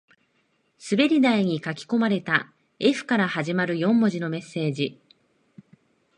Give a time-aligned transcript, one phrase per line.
[0.91, 4.99] 滑り台に書き込まれた Ｆ から始まる四文字のメッセージ